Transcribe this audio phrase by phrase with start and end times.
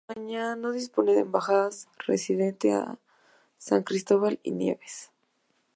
[0.09, 1.69] España no dispone de Embajada
[2.07, 2.97] residente en
[3.59, 5.11] San Cristóbal y Nieves.